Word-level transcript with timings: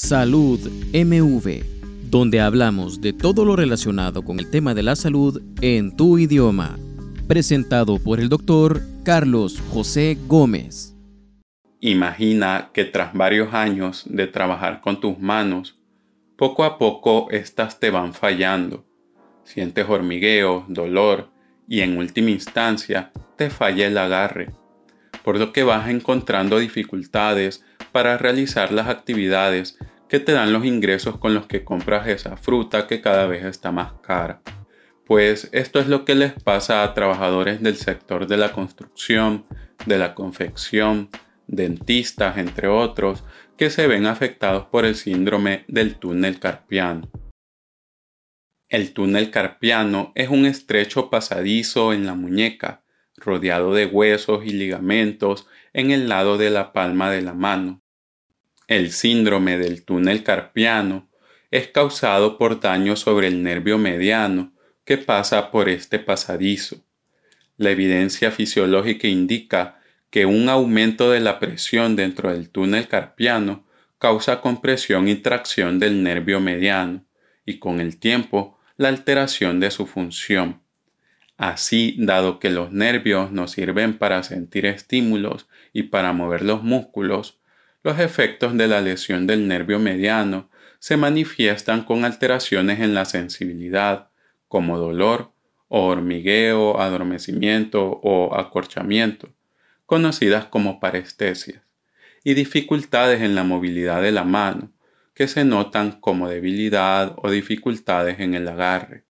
Salud 0.00 0.60
MV, 0.94 2.08
donde 2.08 2.40
hablamos 2.40 3.00
de 3.00 3.12
todo 3.12 3.44
lo 3.44 3.56
relacionado 3.56 4.22
con 4.22 4.38
el 4.38 4.48
tema 4.48 4.72
de 4.72 4.84
la 4.84 4.94
salud 4.94 5.42
en 5.60 5.96
tu 5.96 6.18
idioma. 6.18 6.78
Presentado 7.26 7.98
por 7.98 8.20
el 8.20 8.28
doctor 8.28 8.80
Carlos 9.02 9.60
José 9.72 10.16
Gómez. 10.28 10.94
Imagina 11.80 12.70
que 12.72 12.84
tras 12.84 13.12
varios 13.12 13.52
años 13.52 14.04
de 14.06 14.28
trabajar 14.28 14.80
con 14.82 15.00
tus 15.00 15.18
manos, 15.18 15.80
poco 16.36 16.62
a 16.62 16.78
poco 16.78 17.28
éstas 17.32 17.80
te 17.80 17.90
van 17.90 18.14
fallando. 18.14 18.86
Sientes 19.42 19.84
hormigueo, 19.88 20.64
dolor 20.68 21.28
y 21.66 21.80
en 21.80 21.98
última 21.98 22.30
instancia 22.30 23.10
te 23.34 23.50
falla 23.50 23.88
el 23.88 23.98
agarre, 23.98 24.52
por 25.24 25.40
lo 25.40 25.52
que 25.52 25.64
vas 25.64 25.88
encontrando 25.88 26.60
dificultades 26.60 27.64
para 27.98 28.16
realizar 28.16 28.70
las 28.70 28.86
actividades 28.86 29.76
que 30.08 30.20
te 30.20 30.30
dan 30.30 30.52
los 30.52 30.64
ingresos 30.64 31.18
con 31.18 31.34
los 31.34 31.48
que 31.48 31.64
compras 31.64 32.06
esa 32.06 32.36
fruta 32.36 32.86
que 32.86 33.00
cada 33.00 33.26
vez 33.26 33.44
está 33.44 33.72
más 33.72 33.94
cara. 34.04 34.40
Pues 35.04 35.48
esto 35.50 35.80
es 35.80 35.88
lo 35.88 36.04
que 36.04 36.14
les 36.14 36.32
pasa 36.32 36.84
a 36.84 36.94
trabajadores 36.94 37.60
del 37.60 37.74
sector 37.74 38.28
de 38.28 38.36
la 38.36 38.52
construcción, 38.52 39.46
de 39.84 39.98
la 39.98 40.14
confección, 40.14 41.08
dentistas, 41.48 42.38
entre 42.38 42.68
otros, 42.68 43.24
que 43.56 43.68
se 43.68 43.88
ven 43.88 44.06
afectados 44.06 44.66
por 44.66 44.84
el 44.84 44.94
síndrome 44.94 45.64
del 45.66 45.96
túnel 45.96 46.38
carpiano. 46.38 47.10
El 48.68 48.92
túnel 48.92 49.32
carpiano 49.32 50.12
es 50.14 50.28
un 50.28 50.46
estrecho 50.46 51.10
pasadizo 51.10 51.92
en 51.92 52.06
la 52.06 52.14
muñeca, 52.14 52.84
rodeado 53.16 53.74
de 53.74 53.86
huesos 53.86 54.44
y 54.46 54.50
ligamentos 54.50 55.48
en 55.72 55.90
el 55.90 56.08
lado 56.08 56.38
de 56.38 56.50
la 56.50 56.72
palma 56.72 57.10
de 57.10 57.22
la 57.22 57.34
mano, 57.34 57.82
el 58.68 58.92
síndrome 58.92 59.56
del 59.56 59.82
túnel 59.82 60.22
carpiano 60.22 61.08
es 61.50 61.68
causado 61.68 62.36
por 62.36 62.60
daño 62.60 62.96
sobre 62.96 63.26
el 63.26 63.42
nervio 63.42 63.78
mediano 63.78 64.52
que 64.84 64.98
pasa 64.98 65.50
por 65.50 65.70
este 65.70 65.98
pasadizo. 65.98 66.76
La 67.56 67.70
evidencia 67.70 68.30
fisiológica 68.30 69.08
indica 69.08 69.80
que 70.10 70.26
un 70.26 70.50
aumento 70.50 71.10
de 71.10 71.20
la 71.20 71.38
presión 71.38 71.96
dentro 71.96 72.30
del 72.30 72.50
túnel 72.50 72.88
carpiano 72.88 73.66
causa 73.98 74.42
compresión 74.42 75.08
y 75.08 75.16
tracción 75.16 75.78
del 75.78 76.02
nervio 76.02 76.38
mediano 76.38 77.04
y 77.46 77.58
con 77.58 77.80
el 77.80 77.98
tiempo 77.98 78.58
la 78.76 78.88
alteración 78.88 79.60
de 79.60 79.70
su 79.70 79.86
función. 79.86 80.60
Así, 81.38 81.96
dado 81.98 82.38
que 82.38 82.50
los 82.50 82.70
nervios 82.72 83.32
nos 83.32 83.52
sirven 83.52 83.96
para 83.96 84.22
sentir 84.22 84.66
estímulos 84.66 85.48
y 85.72 85.84
para 85.84 86.12
mover 86.12 86.42
los 86.42 86.62
músculos, 86.62 87.37
los 87.88 88.00
efectos 88.00 88.54
de 88.58 88.68
la 88.68 88.82
lesión 88.82 89.26
del 89.26 89.48
nervio 89.48 89.78
mediano 89.78 90.50
se 90.78 90.98
manifiestan 90.98 91.84
con 91.84 92.04
alteraciones 92.04 92.80
en 92.80 92.92
la 92.92 93.06
sensibilidad, 93.06 94.10
como 94.46 94.76
dolor 94.76 95.32
o 95.68 95.86
hormigueo, 95.86 96.82
adormecimiento 96.82 97.82
o 98.02 98.34
acorchamiento, 98.36 99.30
conocidas 99.86 100.44
como 100.44 100.80
parestesias, 100.80 101.62
y 102.24 102.34
dificultades 102.34 103.22
en 103.22 103.34
la 103.34 103.42
movilidad 103.42 104.02
de 104.02 104.12
la 104.12 104.24
mano, 104.24 104.70
que 105.14 105.26
se 105.26 105.46
notan 105.46 105.92
como 105.92 106.28
debilidad 106.28 107.14
o 107.16 107.30
dificultades 107.30 108.20
en 108.20 108.34
el 108.34 108.48
agarre. 108.48 109.04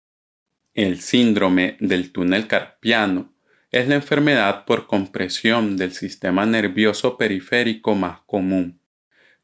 El 0.73 1.01
síndrome 1.01 1.77
del 1.81 2.13
túnel 2.13 2.47
carpiano 2.47 3.33
es 3.71 3.87
la 3.87 3.97
enfermedad 3.97 4.65
por 4.65 4.87
compresión 4.87 5.77
del 5.77 5.93
sistema 5.93 6.47
nervioso 6.47 7.19
periférico 7.19 7.95
más 7.95 8.21
común, 8.23 8.81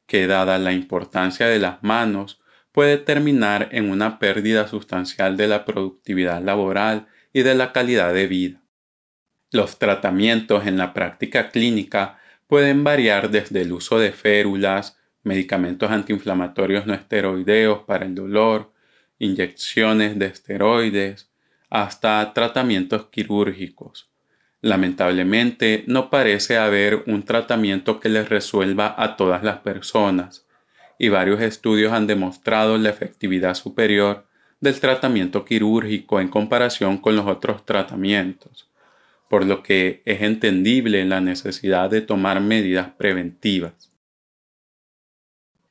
que 0.06 0.27
dada 0.27 0.58
la 0.58 0.72
importancia 0.72 1.47
de 1.47 1.58
las 1.58 1.83
manos, 1.83 2.41
puede 2.72 2.97
terminar 2.97 3.69
en 3.72 3.91
una 3.91 4.19
pérdida 4.19 4.66
sustancial 4.66 5.36
de 5.36 5.47
la 5.47 5.64
productividad 5.64 6.42
laboral 6.42 7.06
y 7.33 7.42
de 7.42 7.55
la 7.55 7.72
calidad 7.72 8.14
de 8.14 8.27
vida. 8.27 8.62
Los 9.50 9.78
tratamientos 9.78 10.66
en 10.66 10.78
la 10.78 10.94
práctica 10.94 11.50
clínica 11.50 12.19
pueden 12.47 12.82
variar 12.82 13.31
desde 13.31 13.60
el 13.60 13.72
uso 13.72 13.98
de 13.98 14.12
férulas, 14.12 14.98
medicamentos 15.22 15.91
antiinflamatorios 15.91 16.87
no 16.87 16.94
esteroideos 16.94 17.81
para 17.84 18.06
el 18.06 18.15
dolor, 18.15 18.72
inyecciones 19.19 20.19
de 20.19 20.27
esteroides, 20.27 21.31
hasta 21.69 22.32
tratamientos 22.32 23.06
quirúrgicos. 23.10 24.13
Lamentablemente, 24.64 25.84
no 25.88 26.08
parece 26.08 26.56
haber 26.56 27.02
un 27.06 27.22
tratamiento 27.22 28.00
que 28.00 28.08
les 28.08 28.30
resuelva 28.30 28.94
a 28.97 29.14
todas 29.14 29.44
las 29.44 29.58
personas, 29.58 30.47
y 30.98 31.10
varios 31.10 31.42
estudios 31.42 31.92
han 31.92 32.06
demostrado 32.06 32.78
la 32.78 32.88
efectividad 32.88 33.56
superior 33.56 34.26
del 34.60 34.80
tratamiento 34.80 35.44
quirúrgico 35.44 36.19
en 36.19 36.28
comparación 36.28 36.97
con 36.97 37.14
los 37.14 37.26
otros 37.26 37.66
tratamientos, 37.66 38.70
por 39.28 39.44
lo 39.44 39.62
que 39.62 40.00
es 40.06 40.22
entendible 40.22 41.04
la 41.04 41.20
necesidad 41.20 41.91
de 41.91 42.00
tomar 42.00 42.41
medidas 42.41 42.88
preventivas. 42.97 43.92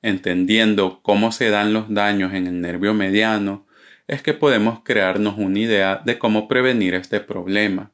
Entendiendo 0.03 0.99
cómo 1.01 1.31
se 1.31 1.49
dan 1.49 1.73
los 1.73 1.91
daños 1.91 2.35
en 2.35 2.45
el 2.45 2.61
nervio 2.61 2.93
mediano, 2.93 3.65
es 4.07 4.21
que 4.21 4.35
podemos 4.35 4.81
crearnos 4.83 5.39
una 5.39 5.57
idea 5.57 5.99
de 6.05 6.19
cómo 6.19 6.47
prevenir 6.47 6.93
este 6.93 7.21
problema 7.21 7.89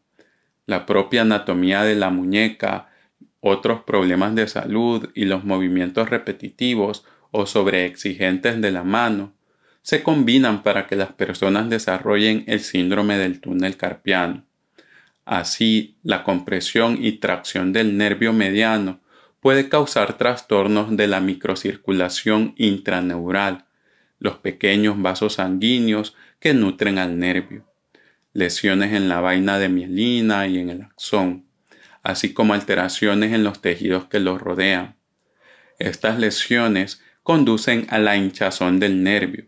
la 0.70 0.86
propia 0.86 1.24
anatomía 1.24 1.84
de 1.84 1.96
la 1.96 2.12
muñeca, 2.12 2.90
otros 3.40 3.82
problemas 3.82 4.36
de 4.36 4.48
salud 4.48 5.10
y 5.16 5.26
los 5.26 5.44
movimientos 5.44 6.12
repetitivos 6.12 7.06
o 7.32 7.48
sobreexigentes 7.48 8.62
de 8.62 8.72
la 8.72 8.84
mano 8.84 9.34
se 9.82 10.04
combinan 10.04 10.62
para 10.62 10.86
que 10.86 10.96
las 10.96 11.12
personas 11.12 11.70
desarrollen 11.70 12.44
el 12.46 12.60
síndrome 12.60 13.18
del 13.18 13.40
túnel 13.40 13.78
carpiano. 13.78 14.46
Así, 15.26 15.98
la 16.04 16.24
compresión 16.24 17.04
y 17.04 17.14
tracción 17.14 17.74
del 17.74 17.98
nervio 17.98 18.32
mediano 18.32 19.00
puede 19.40 19.70
causar 19.70 20.20
trastornos 20.20 20.96
de 20.96 21.08
la 21.08 21.20
microcirculación 21.20 22.54
intraneural, 22.58 23.66
los 24.20 24.38
pequeños 24.38 25.02
vasos 25.02 25.36
sanguíneos 25.36 26.16
que 26.40 26.54
nutren 26.54 27.00
al 27.00 27.18
nervio 27.18 27.69
lesiones 28.34 28.94
en 28.94 29.10
la 29.10 29.22
vaina 29.22 29.60
de 29.60 29.70
mielina 29.70 30.48
y 30.48 30.60
en 30.60 30.70
el 30.70 30.82
axón, 30.84 31.46
así 32.04 32.34
como 32.34 32.54
alteraciones 32.54 33.34
en 33.34 33.44
los 33.44 33.62
tejidos 33.62 34.06
que 34.06 34.20
los 34.20 34.42
rodean. 34.42 34.96
Estas 35.80 36.20
lesiones 36.20 37.02
conducen 37.24 37.88
a 37.90 38.00
la 38.00 38.18
hinchazón 38.18 38.80
del 38.80 39.04
nervio, 39.04 39.46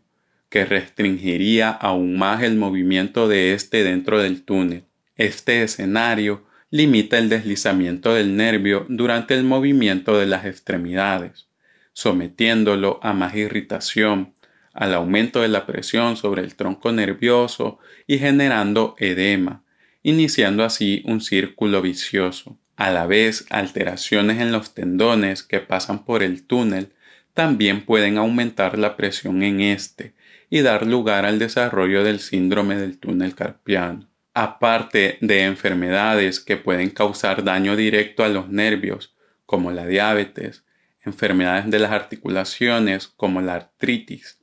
que 0.49 0.65
restringiría 0.65 1.69
aún 1.69 2.17
más 2.17 2.43
el 2.43 2.55
movimiento 2.55 3.27
de 3.27 3.53
éste 3.53 3.83
dentro 3.83 4.21
del 4.21 4.43
túnel. 4.43 4.85
Este 5.15 5.63
escenario 5.63 6.45
limita 6.69 7.17
el 7.17 7.29
deslizamiento 7.29 8.13
del 8.13 8.35
nervio 8.35 8.85
durante 8.89 9.33
el 9.33 9.43
movimiento 9.43 10.17
de 10.17 10.25
las 10.25 10.45
extremidades, 10.45 11.47
sometiéndolo 11.93 12.99
a 13.03 13.13
más 13.13 13.35
irritación, 13.35 14.33
al 14.73 14.93
aumento 14.93 15.41
de 15.41 15.47
la 15.47 15.65
presión 15.65 16.17
sobre 16.17 16.41
el 16.41 16.55
tronco 16.55 16.91
nervioso 16.91 17.79
y 18.07 18.17
generando 18.17 18.95
edema, 18.97 19.63
iniciando 20.03 20.63
así 20.63 21.01
un 21.05 21.21
círculo 21.21 21.81
vicioso. 21.81 22.57
A 22.75 22.89
la 22.89 23.05
vez, 23.05 23.45
alteraciones 23.49 24.39
en 24.39 24.51
los 24.51 24.73
tendones 24.73 25.43
que 25.43 25.59
pasan 25.59 26.03
por 26.03 26.23
el 26.23 26.43
túnel 26.43 26.93
también 27.33 27.85
pueden 27.85 28.17
aumentar 28.17 28.77
la 28.77 28.97
presión 28.97 29.43
en 29.43 29.61
este 29.61 30.13
y 30.49 30.61
dar 30.61 30.85
lugar 30.85 31.25
al 31.25 31.39
desarrollo 31.39 32.03
del 32.03 32.19
síndrome 32.19 32.75
del 32.75 32.97
túnel 32.97 33.35
carpiano. 33.35 34.09
Aparte 34.33 35.17
de 35.21 35.43
enfermedades 35.43 36.39
que 36.39 36.57
pueden 36.57 36.89
causar 36.89 37.43
daño 37.43 37.75
directo 37.75 38.23
a 38.23 38.29
los 38.29 38.49
nervios, 38.49 39.15
como 39.45 39.71
la 39.71 39.85
diabetes, 39.85 40.65
enfermedades 41.03 41.69
de 41.69 41.79
las 41.79 41.91
articulaciones 41.91 43.07
como 43.07 43.41
la 43.41 43.55
artritis, 43.55 44.40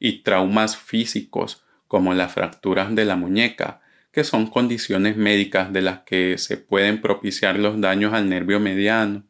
y 0.00 0.22
traumas 0.22 0.76
físicos 0.76 1.62
como 1.86 2.14
las 2.14 2.32
fracturas 2.32 2.92
de 2.94 3.04
la 3.04 3.14
muñeca, 3.14 3.82
que 4.10 4.24
son 4.24 4.48
condiciones 4.48 5.16
médicas 5.16 5.72
de 5.72 5.82
las 5.82 6.00
que 6.00 6.38
se 6.38 6.56
pueden 6.56 7.00
propiciar 7.00 7.58
los 7.58 7.80
daños 7.80 8.12
al 8.12 8.28
nervio 8.28 8.58
mediano. 8.58 9.24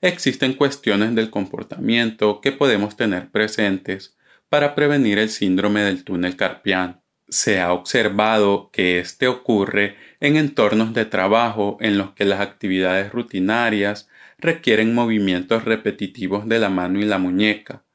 Existen 0.00 0.54
cuestiones 0.54 1.14
del 1.14 1.30
comportamiento 1.30 2.40
que 2.40 2.52
podemos 2.52 2.96
tener 2.96 3.30
presentes 3.30 4.16
para 4.48 4.74
prevenir 4.74 5.18
el 5.18 5.28
síndrome 5.28 5.82
del 5.82 6.04
túnel 6.04 6.36
carpiano. 6.36 7.02
Se 7.28 7.60
ha 7.60 7.72
observado 7.72 8.70
que 8.72 9.00
este 9.00 9.26
ocurre 9.26 9.96
en 10.20 10.36
entornos 10.36 10.94
de 10.94 11.04
trabajo 11.04 11.76
en 11.80 11.98
los 11.98 12.12
que 12.12 12.24
las 12.24 12.40
actividades 12.40 13.10
rutinarias 13.10 14.08
requieren 14.38 14.94
movimientos 14.94 15.64
repetitivos 15.64 16.48
de 16.48 16.58
la 16.58 16.68
mano 16.68 17.00
y 17.00 17.04
la 17.04 17.18
muñeca, 17.18 17.85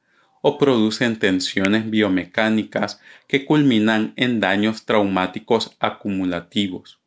o 0.41 0.57
producen 0.57 1.19
tensiones 1.19 1.89
biomecánicas 1.89 2.99
que 3.27 3.45
culminan 3.45 4.13
en 4.15 4.39
daños 4.39 4.85
traumáticos 4.85 5.77
acumulativos. 5.79 6.99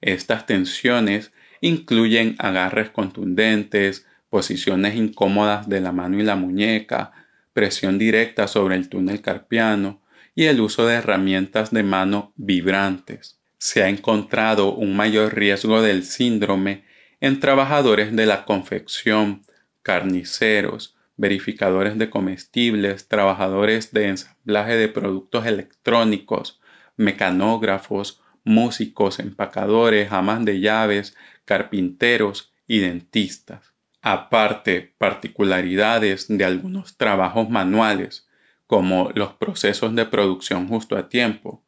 Estas 0.00 0.46
tensiones 0.46 1.32
incluyen 1.60 2.36
agarres 2.38 2.90
contundentes, 2.90 4.06
posiciones 4.28 4.94
incómodas 4.94 5.68
de 5.68 5.80
la 5.80 5.92
mano 5.92 6.20
y 6.20 6.22
la 6.22 6.36
muñeca, 6.36 7.12
presión 7.52 7.98
directa 7.98 8.46
sobre 8.46 8.76
el 8.76 8.88
túnel 8.88 9.22
carpiano 9.22 10.02
y 10.34 10.44
el 10.44 10.60
uso 10.60 10.86
de 10.86 10.96
herramientas 10.96 11.70
de 11.70 11.82
mano 11.82 12.32
vibrantes. 12.36 13.40
Se 13.56 13.82
ha 13.82 13.88
encontrado 13.88 14.74
un 14.74 14.94
mayor 14.94 15.34
riesgo 15.34 15.80
del 15.80 16.04
síndrome 16.04 16.84
en 17.20 17.40
trabajadores 17.40 18.14
de 18.14 18.26
la 18.26 18.44
confección, 18.44 19.42
carniceros, 19.82 20.95
verificadores 21.16 21.98
de 21.98 22.10
comestibles, 22.10 23.08
trabajadores 23.08 23.92
de 23.92 24.08
ensamblaje 24.08 24.76
de 24.76 24.88
productos 24.88 25.46
electrónicos, 25.46 26.60
mecanógrafos, 26.96 28.20
músicos, 28.44 29.18
empacadores, 29.18 30.12
amas 30.12 30.44
de 30.44 30.60
llaves, 30.60 31.16
carpinteros 31.44 32.52
y 32.66 32.78
dentistas. 32.78 33.72
Aparte, 34.02 34.94
particularidades 34.98 36.26
de 36.28 36.44
algunos 36.44 36.96
trabajos 36.96 37.50
manuales, 37.50 38.28
como 38.66 39.10
los 39.14 39.32
procesos 39.34 39.94
de 39.94 40.06
producción 40.06 40.68
justo 40.68 40.96
a 40.96 41.08
tiempo 41.08 41.64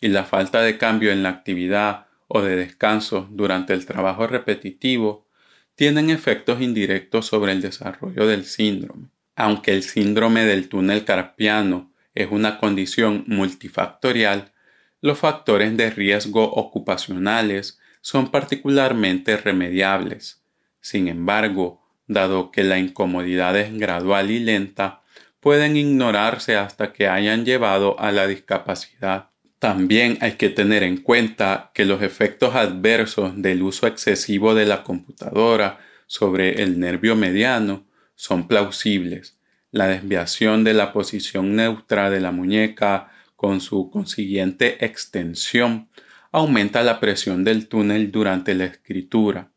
y 0.00 0.08
la 0.08 0.24
falta 0.24 0.62
de 0.62 0.78
cambio 0.78 1.12
en 1.12 1.22
la 1.22 1.30
actividad 1.30 2.06
o 2.28 2.40
de 2.40 2.56
descanso 2.56 3.28
durante 3.30 3.74
el 3.74 3.84
trabajo 3.84 4.26
repetitivo, 4.26 5.26
tienen 5.74 6.10
efectos 6.10 6.60
indirectos 6.60 7.26
sobre 7.26 7.52
el 7.52 7.60
desarrollo 7.60 8.26
del 8.26 8.44
síndrome. 8.44 9.08
Aunque 9.34 9.72
el 9.72 9.82
síndrome 9.82 10.44
del 10.44 10.68
túnel 10.68 11.04
carpiano 11.04 11.92
es 12.14 12.28
una 12.30 12.58
condición 12.58 13.24
multifactorial, 13.26 14.52
los 15.00 15.18
factores 15.18 15.76
de 15.76 15.90
riesgo 15.90 16.44
ocupacionales 16.44 17.80
son 18.02 18.30
particularmente 18.30 19.36
remediables. 19.36 20.42
Sin 20.80 21.08
embargo, 21.08 21.82
dado 22.06 22.50
que 22.50 22.62
la 22.62 22.78
incomodidad 22.78 23.56
es 23.56 23.76
gradual 23.76 24.30
y 24.30 24.38
lenta, 24.38 25.02
pueden 25.40 25.76
ignorarse 25.76 26.56
hasta 26.56 26.92
que 26.92 27.08
hayan 27.08 27.44
llevado 27.44 27.98
a 27.98 28.12
la 28.12 28.26
discapacidad. 28.28 29.31
También 29.62 30.18
hay 30.20 30.32
que 30.32 30.48
tener 30.48 30.82
en 30.82 30.96
cuenta 30.96 31.70
que 31.72 31.84
los 31.84 32.02
efectos 32.02 32.56
adversos 32.56 33.40
del 33.40 33.62
uso 33.62 33.86
excesivo 33.86 34.56
de 34.56 34.66
la 34.66 34.82
computadora 34.82 35.78
sobre 36.08 36.64
el 36.64 36.80
nervio 36.80 37.14
mediano 37.14 37.86
son 38.16 38.48
plausibles. 38.48 39.38
La 39.70 39.86
desviación 39.86 40.64
de 40.64 40.74
la 40.74 40.92
posición 40.92 41.54
neutra 41.54 42.10
de 42.10 42.18
la 42.18 42.32
muñeca 42.32 43.12
con 43.36 43.60
su 43.60 43.88
consiguiente 43.88 44.84
extensión 44.84 45.88
aumenta 46.32 46.82
la 46.82 46.98
presión 46.98 47.44
del 47.44 47.68
túnel 47.68 48.10
durante 48.10 48.56
la 48.56 48.64
escritura. 48.64 49.52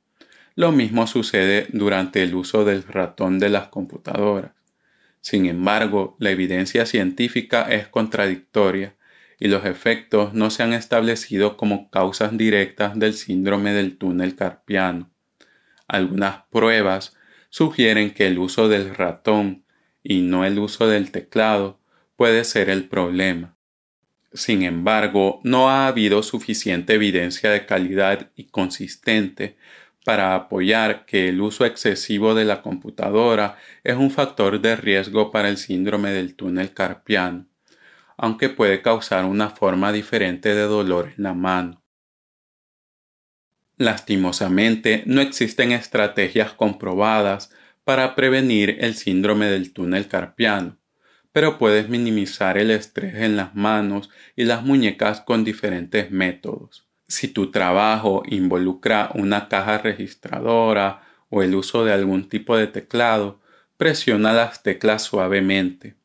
Lo 0.53 0.71
mismo 0.71 1.07
sucede 1.07 1.65
durante 1.69 2.21
el 2.21 2.35
uso 2.35 2.63
del 2.63 2.83
ratón 2.83 3.39
de 3.39 3.49
las 3.49 3.69
computadoras. 3.69 4.51
Sin 5.21 5.47
embargo, 5.47 6.15
la 6.19 6.29
evidencia 6.29 6.85
científica 6.85 7.63
es 7.63 7.87
contradictoria 7.87 8.94
y 9.39 9.47
los 9.47 9.65
efectos 9.65 10.33
no 10.33 10.49
se 10.49 10.63
han 10.63 10.73
establecido 10.73 11.57
como 11.57 11.89
causas 11.89 12.37
directas 12.37 12.97
del 12.97 13.13
síndrome 13.13 13.73
del 13.73 13.97
túnel 13.97 14.35
carpiano. 14.35 15.09
Algunas 15.87 16.43
pruebas 16.49 17.15
sugieren 17.49 18.13
que 18.13 18.27
el 18.27 18.39
uso 18.39 18.69
del 18.69 18.95
ratón 18.95 19.65
y 20.03 20.21
no 20.21 20.45
el 20.45 20.59
uso 20.59 20.87
del 20.87 21.11
teclado 21.11 21.79
puede 22.15 22.43
ser 22.43 22.69
el 22.69 22.87
problema. 22.87 23.55
Sin 24.33 24.63
embargo, 24.63 25.39
no 25.43 25.69
ha 25.69 25.87
habido 25.87 26.21
suficiente 26.23 26.93
evidencia 26.95 27.49
de 27.51 27.65
calidad 27.65 28.31
y 28.35 28.45
consistente 28.45 29.57
para 30.03 30.35
apoyar 30.35 31.05
que 31.05 31.29
el 31.29 31.41
uso 31.41 31.65
excesivo 31.65 32.35
de 32.35 32.45
la 32.45 32.61
computadora 32.61 33.57
es 33.83 33.95
un 33.95 34.11
factor 34.11 34.61
de 34.61 34.75
riesgo 34.75 35.31
para 35.31 35.49
el 35.49 35.57
síndrome 35.57 36.11
del 36.11 36.35
túnel 36.35 36.73
carpiano 36.73 37.47
aunque 38.17 38.49
puede 38.49 38.81
causar 38.81 39.25
una 39.25 39.49
forma 39.49 39.91
diferente 39.91 40.53
de 40.55 40.63
dolor 40.63 41.13
en 41.17 41.23
la 41.23 41.33
mano. 41.33 41.83
Lastimosamente, 43.77 45.03
no 45.05 45.21
existen 45.21 45.71
estrategias 45.71 46.53
comprobadas 46.53 47.51
para 47.83 48.15
prevenir 48.15 48.77
el 48.79 48.95
síndrome 48.95 49.47
del 49.47 49.73
túnel 49.73 50.07
carpiano, 50.07 50.77
pero 51.33 51.57
puedes 51.57 51.89
minimizar 51.89 52.57
el 52.57 52.71
estrés 52.71 53.15
en 53.15 53.35
las 53.35 53.53
manos 53.53 54.09
y 54.35 54.45
las 54.45 54.63
muñecas 54.63 55.19
con 55.19 55.43
diferentes 55.43 56.09
métodos. 56.09 56.87
Si 57.07 57.27
tu 57.27 57.51
trabajo 57.51 58.23
involucra 58.25 59.11
una 59.13 59.49
caja 59.49 59.77
registradora 59.77 61.03
o 61.29 61.43
el 61.43 61.53
uso 61.53 61.83
de 61.83 61.91
algún 61.93 62.29
tipo 62.29 62.57
de 62.57 62.67
teclado, 62.67 63.41
presiona 63.77 64.31
las 64.31 64.63
teclas 64.63 65.03
suavemente. 65.03 65.97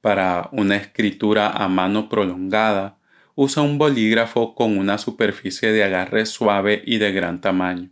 Para 0.00 0.48
una 0.52 0.76
escritura 0.76 1.50
a 1.50 1.68
mano 1.68 2.08
prolongada, 2.08 2.96
usa 3.34 3.62
un 3.62 3.76
bolígrafo 3.76 4.54
con 4.54 4.78
una 4.78 4.96
superficie 4.96 5.72
de 5.72 5.84
agarre 5.84 6.24
suave 6.24 6.82
y 6.86 6.98
de 6.98 7.12
gran 7.12 7.40
tamaño. 7.40 7.90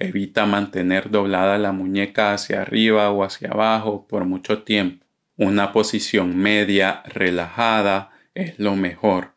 Evita 0.00 0.46
mantener 0.46 1.10
doblada 1.10 1.58
la 1.58 1.70
muñeca 1.70 2.32
hacia 2.32 2.62
arriba 2.62 3.10
o 3.10 3.22
hacia 3.22 3.50
abajo 3.50 4.06
por 4.08 4.24
mucho 4.24 4.62
tiempo. 4.64 5.06
Una 5.36 5.72
posición 5.72 6.36
media 6.36 7.04
relajada 7.06 8.10
es 8.34 8.58
lo 8.58 8.74
mejor. 8.74 9.34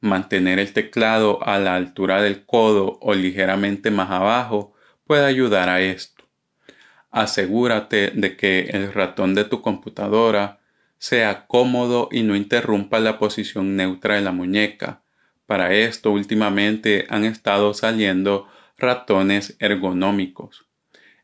Mantener 0.00 0.60
el 0.60 0.72
teclado 0.72 1.44
a 1.44 1.58
la 1.58 1.74
altura 1.74 2.22
del 2.22 2.46
codo 2.46 2.98
o 3.02 3.14
ligeramente 3.14 3.90
más 3.90 4.10
abajo 4.10 4.74
puede 5.04 5.26
ayudar 5.26 5.68
a 5.68 5.80
esto. 5.80 6.24
Asegúrate 7.10 8.12
de 8.14 8.36
que 8.36 8.70
el 8.70 8.92
ratón 8.92 9.34
de 9.34 9.44
tu 9.44 9.60
computadora 9.60 10.59
sea 11.00 11.46
cómodo 11.46 12.10
y 12.12 12.22
no 12.22 12.36
interrumpa 12.36 13.00
la 13.00 13.18
posición 13.18 13.74
neutra 13.74 14.16
de 14.16 14.20
la 14.20 14.32
muñeca. 14.32 15.02
Para 15.46 15.72
esto 15.72 16.10
últimamente 16.10 17.06
han 17.08 17.24
estado 17.24 17.72
saliendo 17.72 18.46
ratones 18.76 19.56
ergonómicos. 19.60 20.66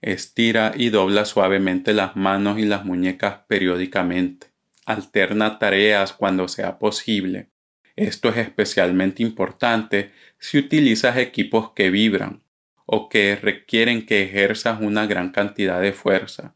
Estira 0.01 0.73
y 0.75 0.89
dobla 0.89 1.27
suavemente 1.27 1.93
las 1.93 2.17
manos 2.17 2.59
y 2.59 2.65
las 2.65 2.87
muñecas 2.87 3.41
periódicamente. 3.49 4.47
Alterna 4.87 5.59
tareas 5.59 6.15
cuando 6.15 6.49
sea 6.49 6.79
posible. 6.79 7.51
Esto 7.97 8.31
es 8.31 8.39
especialmente 8.39 9.23
importante 9.23 10.11
si 10.39 10.57
utilizas 10.57 11.19
equipos 11.19 11.73
que 11.73 11.91
vibran 11.91 12.43
o 12.87 13.11
que 13.11 13.37
requieren 13.37 14.07
que 14.07 14.23
ejerzas 14.23 14.81
una 14.81 15.07
gran 15.07 15.33
cantidad 15.33 15.83
de 15.83 15.93
fuerza 15.93 16.56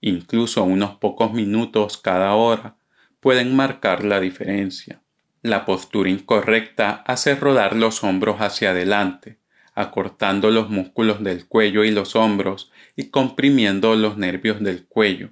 incluso 0.00 0.64
unos 0.64 0.96
pocos 0.96 1.32
minutos 1.32 1.98
cada 1.98 2.34
hora, 2.34 2.76
pueden 3.20 3.54
marcar 3.56 4.04
la 4.04 4.20
diferencia. 4.20 5.02
La 5.42 5.64
postura 5.64 6.10
incorrecta 6.10 7.02
hace 7.06 7.34
rodar 7.34 7.76
los 7.76 8.02
hombros 8.04 8.40
hacia 8.40 8.70
adelante, 8.70 9.38
acortando 9.74 10.50
los 10.50 10.70
músculos 10.70 11.22
del 11.22 11.46
cuello 11.46 11.84
y 11.84 11.90
los 11.90 12.16
hombros 12.16 12.72
y 12.96 13.10
comprimiendo 13.10 13.94
los 13.94 14.18
nervios 14.18 14.60
del 14.60 14.86
cuello. 14.86 15.30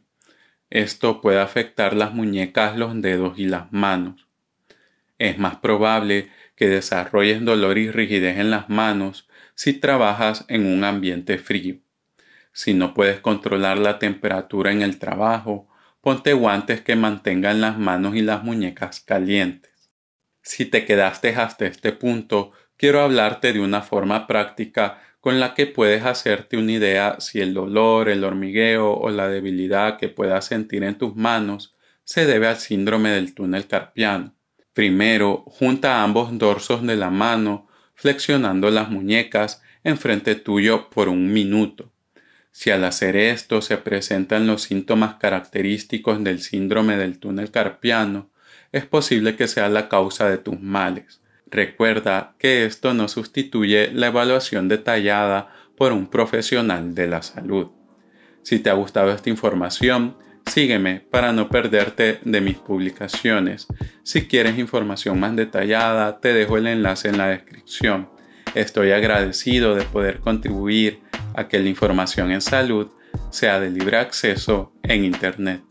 Esto 0.70 1.20
puede 1.20 1.40
afectar 1.40 1.94
las 1.94 2.12
muñecas, 2.12 2.76
los 2.76 3.00
dedos 3.00 3.38
y 3.38 3.46
las 3.46 3.72
manos. 3.72 4.26
Es 5.18 5.38
más 5.38 5.56
probable 5.56 6.30
que 6.54 6.68
desarrolles 6.68 7.44
dolor 7.44 7.78
y 7.78 7.90
rigidez 7.90 8.38
en 8.38 8.50
las 8.50 8.68
manos 8.68 9.28
si 9.54 9.72
trabajas 9.72 10.44
en 10.48 10.66
un 10.66 10.84
ambiente 10.84 11.38
frío. 11.38 11.78
Si 12.56 12.72
no 12.72 12.94
puedes 12.94 13.20
controlar 13.20 13.76
la 13.76 13.98
temperatura 13.98 14.72
en 14.72 14.80
el 14.80 14.98
trabajo, 14.98 15.68
ponte 16.00 16.32
guantes 16.32 16.80
que 16.80 16.96
mantengan 16.96 17.60
las 17.60 17.78
manos 17.78 18.16
y 18.16 18.22
las 18.22 18.44
muñecas 18.44 19.00
calientes. 19.00 19.90
Si 20.40 20.64
te 20.64 20.86
quedaste 20.86 21.36
hasta 21.36 21.66
este 21.66 21.92
punto, 21.92 22.52
quiero 22.78 23.02
hablarte 23.02 23.52
de 23.52 23.60
una 23.60 23.82
forma 23.82 24.26
práctica 24.26 25.02
con 25.20 25.38
la 25.38 25.52
que 25.52 25.66
puedes 25.66 26.06
hacerte 26.06 26.56
una 26.56 26.72
idea 26.72 27.16
si 27.18 27.42
el 27.42 27.52
dolor, 27.52 28.08
el 28.08 28.24
hormigueo 28.24 28.90
o 28.90 29.10
la 29.10 29.28
debilidad 29.28 29.98
que 29.98 30.08
puedas 30.08 30.46
sentir 30.46 30.82
en 30.82 30.96
tus 30.96 31.14
manos 31.14 31.76
se 32.04 32.24
debe 32.24 32.46
al 32.46 32.56
síndrome 32.56 33.10
del 33.10 33.34
túnel 33.34 33.66
carpiano. 33.66 34.34
Primero, 34.72 35.44
junta 35.46 36.02
ambos 36.02 36.38
dorsos 36.38 36.86
de 36.86 36.96
la 36.96 37.10
mano, 37.10 37.68
flexionando 37.94 38.70
las 38.70 38.88
muñecas 38.88 39.60
enfrente 39.84 40.36
tuyo 40.36 40.88
por 40.88 41.10
un 41.10 41.30
minuto. 41.30 41.92
Si 42.58 42.70
al 42.70 42.84
hacer 42.84 43.16
esto 43.16 43.60
se 43.60 43.76
presentan 43.76 44.46
los 44.46 44.62
síntomas 44.62 45.16
característicos 45.16 46.24
del 46.24 46.40
síndrome 46.40 46.96
del 46.96 47.18
túnel 47.18 47.50
carpiano, 47.50 48.30
es 48.72 48.86
posible 48.86 49.36
que 49.36 49.46
sea 49.46 49.68
la 49.68 49.90
causa 49.90 50.30
de 50.30 50.38
tus 50.38 50.58
males. 50.58 51.20
Recuerda 51.50 52.34
que 52.38 52.64
esto 52.64 52.94
no 52.94 53.08
sustituye 53.08 53.90
la 53.92 54.06
evaluación 54.06 54.68
detallada 54.68 55.50
por 55.76 55.92
un 55.92 56.06
profesional 56.06 56.94
de 56.94 57.06
la 57.08 57.20
salud. 57.20 57.72
Si 58.42 58.58
te 58.58 58.70
ha 58.70 58.72
gustado 58.72 59.12
esta 59.12 59.28
información, 59.28 60.16
sígueme 60.46 61.00
para 61.10 61.34
no 61.34 61.50
perderte 61.50 62.20
de 62.24 62.40
mis 62.40 62.56
publicaciones. 62.56 63.66
Si 64.02 64.26
quieres 64.28 64.58
información 64.58 65.20
más 65.20 65.36
detallada, 65.36 66.20
te 66.20 66.32
dejo 66.32 66.56
el 66.56 66.68
enlace 66.68 67.10
en 67.10 67.18
la 67.18 67.28
descripción. 67.28 68.08
Estoy 68.54 68.92
agradecido 68.92 69.74
de 69.74 69.84
poder 69.84 70.20
contribuir 70.20 71.04
a 71.36 71.48
que 71.48 71.58
la 71.58 71.68
información 71.68 72.32
en 72.32 72.40
salud 72.40 72.88
sea 73.30 73.60
de 73.60 73.70
libre 73.70 73.98
acceso 73.98 74.72
en 74.82 75.04
Internet. 75.04 75.65